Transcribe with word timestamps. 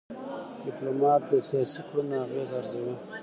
ډيپلومات 0.63 1.21
د 1.29 1.31
سیاسي 1.49 1.81
کړنو 1.87 2.15
اغېز 2.25 2.49
ارزوي. 2.59 2.95